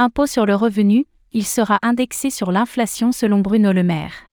Impôt 0.00 0.28
sur 0.28 0.46
le 0.46 0.54
revenu, 0.54 1.06
il 1.32 1.44
sera 1.44 1.80
indexé 1.82 2.30
sur 2.30 2.52
l'inflation 2.52 3.10
selon 3.10 3.40
Bruno 3.40 3.72
Le 3.72 3.82
Maire. 3.82 4.28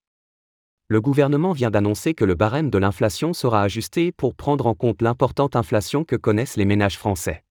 Le 0.90 1.02
gouvernement 1.02 1.54
vient 1.54 1.72
d'annoncer 1.72 2.14
que 2.14 2.24
le 2.24 2.36
barème 2.36 2.70
de 2.70 2.78
l'inflation 2.78 3.34
sera 3.34 3.64
ajusté 3.64 4.12
pour 4.12 4.36
prendre 4.36 4.68
en 4.68 4.76
compte 4.76 5.02
l'importante 5.02 5.56
inflation 5.56 6.04
que 6.04 6.16
connaissent 6.16 6.56
les 6.56 6.66
ménages 6.66 7.00
français. 7.00 7.44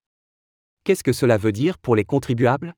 Qu'est-ce 0.85 1.03
que 1.03 1.13
cela 1.13 1.39
veut 1.39 1.51
dire 1.51 1.77
pour 1.77 1.97
les 1.97 2.05
contribuables? 2.05 2.75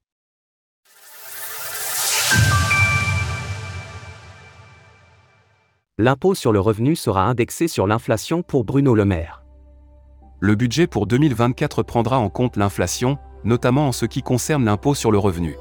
L'impôt 5.99 6.35
sur 6.35 6.53
le 6.53 6.61
revenu 6.61 6.97
sera 6.97 7.25
indexé 7.25 7.69
sur 7.69 7.87
l'inflation 7.87 8.43
pour 8.43 8.65
Bruno 8.65 8.95
Le 8.95 9.05
Maire. 9.05 9.45
Le 10.41 10.55
budget 10.55 10.87
pour 10.87 11.07
2024 11.07 11.83
prendra 11.83 12.19
en 12.19 12.31
compte 12.31 12.57
l'inflation, 12.57 13.19
notamment 13.47 13.89
en 13.89 13.93
ce 13.93 14.05
qui 14.05 14.23
concerne 14.23 14.65
l'impôt 14.65 14.95
sur 14.95 15.11
le 15.11 15.19
revenu. 15.19 15.57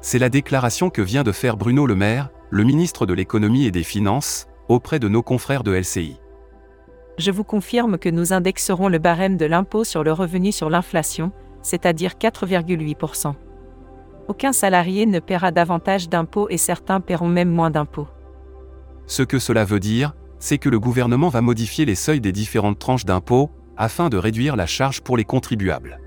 C'est 0.00 0.18
la 0.18 0.28
déclaration 0.28 0.90
que 0.90 1.02
vient 1.02 1.22
de 1.22 1.32
faire 1.32 1.56
Bruno 1.56 1.86
Le 1.86 1.94
Maire, 1.94 2.30
le 2.50 2.64
ministre 2.64 3.06
de 3.06 3.14
l'économie 3.14 3.66
et 3.66 3.70
des 3.70 3.82
finances, 3.82 4.46
auprès 4.68 4.98
de 4.98 5.08
nos 5.08 5.22
confrères 5.22 5.62
de 5.62 5.72
LCI. 5.72 6.18
Je 7.18 7.30
vous 7.30 7.44
confirme 7.44 7.98
que 7.98 8.08
nous 8.08 8.32
indexerons 8.32 8.88
le 8.88 8.98
barème 8.98 9.36
de 9.36 9.46
l'impôt 9.46 9.84
sur 9.84 10.04
le 10.04 10.12
revenu 10.12 10.52
sur 10.52 10.70
l'inflation, 10.70 11.32
c'est-à-dire 11.62 12.12
4,8%. 12.20 13.34
Aucun 14.28 14.52
salarié 14.52 15.06
ne 15.06 15.20
paiera 15.20 15.50
davantage 15.50 16.08
d'impôts 16.08 16.48
et 16.50 16.58
certains 16.58 17.00
paieront 17.00 17.28
même 17.28 17.50
moins 17.50 17.70
d'impôts. 17.70 18.08
Ce 19.06 19.22
que 19.22 19.38
cela 19.38 19.64
veut 19.64 19.80
dire, 19.80 20.14
c'est 20.38 20.58
que 20.58 20.68
le 20.68 20.80
gouvernement 20.80 21.28
va 21.28 21.40
modifier 21.40 21.84
les 21.84 21.94
seuils 21.94 22.20
des 22.20 22.32
différentes 22.32 22.78
tranches 22.78 23.04
d'impôts, 23.04 23.50
afin 23.76 24.08
de 24.08 24.16
réduire 24.16 24.56
la 24.56 24.66
charge 24.66 25.00
pour 25.00 25.16
les 25.16 25.24
contribuables. 25.24 26.00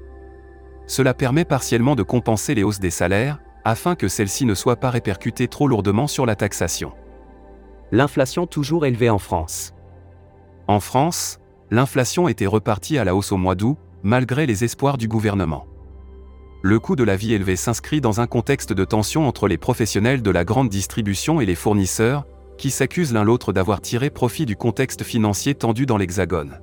Cela 0.89 1.13
permet 1.13 1.45
partiellement 1.45 1.95
de 1.95 2.01
compenser 2.01 2.55
les 2.55 2.63
hausses 2.63 2.79
des 2.79 2.89
salaires, 2.89 3.37
afin 3.63 3.93
que 3.93 4.07
celles-ci 4.07 4.45
ne 4.45 4.55
soient 4.55 4.79
pas 4.79 4.89
répercutées 4.89 5.47
trop 5.47 5.67
lourdement 5.67 6.07
sur 6.07 6.25
la 6.25 6.35
taxation. 6.35 6.93
L'inflation 7.91 8.47
toujours 8.47 8.87
élevée 8.87 9.11
en 9.11 9.19
France. 9.19 9.75
En 10.67 10.79
France, 10.79 11.39
l'inflation 11.69 12.27
était 12.27 12.47
repartie 12.47 12.97
à 12.97 13.03
la 13.03 13.13
hausse 13.13 13.31
au 13.31 13.37
mois 13.37 13.53
d'août, 13.53 13.77
malgré 14.01 14.47
les 14.47 14.63
espoirs 14.63 14.97
du 14.97 15.07
gouvernement. 15.07 15.67
Le 16.63 16.79
coût 16.79 16.95
de 16.95 17.03
la 17.03 17.15
vie 17.15 17.35
élevé 17.35 17.55
s'inscrit 17.55 18.01
dans 18.01 18.19
un 18.19 18.27
contexte 18.27 18.73
de 18.73 18.83
tension 18.83 19.27
entre 19.27 19.47
les 19.47 19.59
professionnels 19.59 20.23
de 20.23 20.31
la 20.31 20.43
grande 20.43 20.69
distribution 20.69 21.39
et 21.39 21.45
les 21.45 21.53
fournisseurs, 21.53 22.25
qui 22.57 22.71
s'accusent 22.71 23.13
l'un 23.13 23.23
l'autre 23.23 23.53
d'avoir 23.53 23.79
tiré 23.79 24.09
profit 24.09 24.47
du 24.47 24.55
contexte 24.55 25.03
financier 25.03 25.53
tendu 25.53 25.85
dans 25.85 25.97
l'Hexagone. 25.97 26.59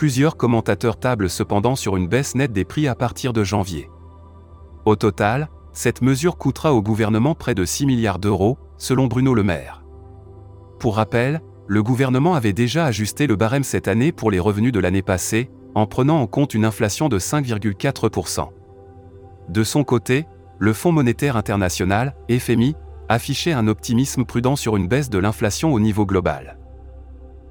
Plusieurs 0.00 0.38
commentateurs 0.38 0.98
tablent 0.98 1.28
cependant 1.28 1.76
sur 1.76 1.94
une 1.94 2.08
baisse 2.08 2.34
nette 2.34 2.54
des 2.54 2.64
prix 2.64 2.88
à 2.88 2.94
partir 2.94 3.34
de 3.34 3.44
janvier. 3.44 3.90
Au 4.86 4.96
total, 4.96 5.50
cette 5.74 6.00
mesure 6.00 6.38
coûtera 6.38 6.72
au 6.72 6.80
gouvernement 6.80 7.34
près 7.34 7.54
de 7.54 7.66
6 7.66 7.84
milliards 7.84 8.18
d'euros, 8.18 8.56
selon 8.78 9.08
Bruno 9.08 9.34
Le 9.34 9.42
Maire. 9.42 9.84
Pour 10.78 10.96
rappel, 10.96 11.42
le 11.66 11.82
gouvernement 11.82 12.32
avait 12.32 12.54
déjà 12.54 12.86
ajusté 12.86 13.26
le 13.26 13.36
barème 13.36 13.62
cette 13.62 13.88
année 13.88 14.10
pour 14.10 14.30
les 14.30 14.40
revenus 14.40 14.72
de 14.72 14.80
l'année 14.80 15.02
passée, 15.02 15.50
en 15.74 15.86
prenant 15.86 16.22
en 16.22 16.26
compte 16.26 16.54
une 16.54 16.64
inflation 16.64 17.10
de 17.10 17.18
5,4%. 17.18 18.48
De 19.50 19.64
son 19.64 19.84
côté, 19.84 20.24
le 20.58 20.72
Fonds 20.72 20.92
monétaire 20.92 21.36
international, 21.36 22.16
FMI, 22.30 22.74
affichait 23.10 23.52
un 23.52 23.68
optimisme 23.68 24.24
prudent 24.24 24.56
sur 24.56 24.78
une 24.78 24.88
baisse 24.88 25.10
de 25.10 25.18
l'inflation 25.18 25.74
au 25.74 25.78
niveau 25.78 26.06
global. 26.06 26.56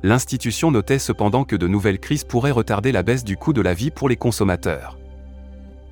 L'institution 0.02 0.72
notait 0.72 1.00
cependant 1.00 1.44
que 1.44 1.55
de 1.55 1.67
nouvelles 1.67 2.00
crises 2.00 2.23
pourraient 2.23 2.52
retarder 2.52 2.92
la 2.92 3.03
baisse 3.03 3.25
du 3.25 3.36
coût 3.36 3.52
de 3.52 3.61
la 3.61 3.73
vie 3.73 3.92
pour 3.92 4.08
les 4.08 4.16
consommateurs. 4.16 4.97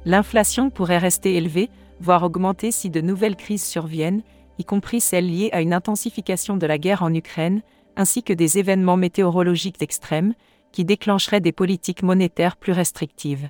L'inflation 0.06 0.70
pourrait 0.70 0.98
rester 0.98 1.36
élevée, 1.36 1.70
voire 2.00 2.24
augmenter 2.24 2.72
si 2.72 2.90
de 2.90 3.02
nouvelles 3.02 3.36
crises 3.36 3.66
surviennent, 3.66 4.22
y 4.60 4.64
compris 4.64 5.02
celles 5.02 5.30
liées 5.30 5.50
à 5.52 5.62
une 5.62 5.74
intensification 5.74 6.56
de 6.56 6.66
la 6.66 6.78
guerre 6.78 7.04
en 7.04 7.14
Ukraine, 7.14 7.62
ainsi 7.98 8.24
que 8.24 8.34
des 8.34 8.58
événements 8.58 8.96
météorologiques 8.96 9.82
extrêmes, 9.82 10.34
qui 10.72 10.86
déclencheraient 10.86 11.42
des 11.42 11.52
politiques 11.52 12.04
monétaires 12.04 12.56
plus 12.56 12.72
restrictives. 12.72 13.50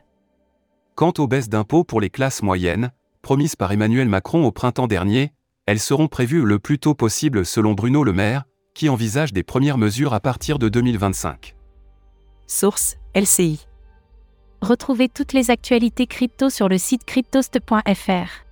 Quant 0.96 1.14
aux 1.20 1.28
baisses 1.28 1.50
d'impôts 1.50 1.84
pour 1.84 2.02
les 2.02 2.10
classes 2.10 2.42
moyennes, 2.42 2.92
promises 3.22 3.56
par 3.56 3.72
Emmanuel 3.72 4.10
Macron 4.10 4.46
au 4.46 4.52
printemps 4.52 4.88
dernier, 4.88 5.34
elles 5.68 5.80
seront 5.80 6.08
prévues 6.08 6.44
le 6.44 6.58
plus 6.58 6.80
tôt 6.80 6.96
possible 6.96 7.46
selon 7.46 7.74
Bruno 7.74 8.04
Le 8.04 8.14
Maire, 8.14 8.46
qui 8.78 8.90
envisage 8.90 9.34
des 9.34 9.42
premières 9.42 9.80
mesures 9.80 10.14
à 10.14 10.20
partir 10.20 10.60
de 10.60 10.70
2025. 10.70 11.56
Source 12.46 12.98
LCI. 13.16 13.66
Retrouvez 14.62 15.10
toutes 15.10 15.34
les 15.34 15.50
actualités 15.50 16.06
crypto 16.06 16.52
sur 16.52 16.70
le 16.70 16.78
site 16.78 17.04
cryptost.fr. 17.04 18.46